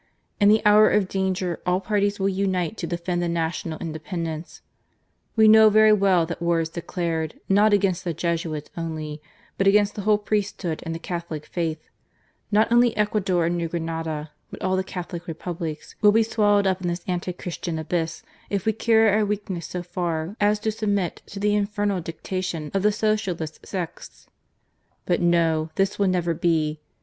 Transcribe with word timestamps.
In 0.39 0.49
the 0.49 0.63
hour 0.65 0.89
of 0.89 1.07
danger 1.07 1.59
all 1.63 1.79
parties 1.79 2.19
will 2.19 2.27
unite 2.27 2.75
to 2.77 2.87
defend 2.87 3.21
the 3.21 3.29
national 3.29 3.77
independence. 3.77 4.63
We 5.35 5.47
know 5.47 5.69
very 5.69 5.93
well 5.93 6.25
that 6.25 6.41
war 6.41 6.59
is 6.59 6.69
declared, 6.69 7.39
not 7.47 7.71
against 7.71 8.03
the 8.03 8.11
Jesuits 8.11 8.71
only, 8.75 9.21
but 9.59 9.67
against 9.67 9.93
THE 9.93 10.01
DEFENCE 10.01 10.21
OF 10.21 10.25
THE 10.27 10.35
JESUITS. 10.37 10.51
43 10.57 10.65
the 10.65 10.69
whole 10.71 10.71
priesthood 10.71 10.83
and 10.87 10.95
the 10.95 11.07
Catholic 11.07 11.45
faith. 11.45 11.89
Not 12.51 12.71
only 12.71 12.97
Ecuador 12.97 13.45
and 13.45 13.55
New 13.55 13.67
Grenada 13.67 14.31
but 14.49 14.63
all 14.63 14.75
the 14.75 14.83
Catholic 14.83 15.27
Republics 15.27 15.93
will 16.01 16.11
be 16.11 16.23
swallowed 16.23 16.65
up 16.65 16.81
in 16.81 16.87
this 16.87 17.03
anti 17.05 17.31
Christian 17.33 17.77
abyss 17.77 18.23
if 18.49 18.65
we 18.65 18.73
carry 18.73 19.11
our 19.11 19.23
weakness 19.23 19.67
so 19.67 19.83
far 19.83 20.35
as 20.41 20.57
to 20.61 20.71
submit 20.71 21.21
to 21.27 21.39
the 21.39 21.53
infernal 21.55 22.01
dictation 22.01 22.71
of 22.73 22.81
the 22.81 22.91
Socialist 22.91 23.63
sects. 23.67 24.25
But 25.05 25.21
no, 25.21 25.69
this 25.75 25.99
will 25.99 26.07
never 26.07 26.33
be 26.33 26.79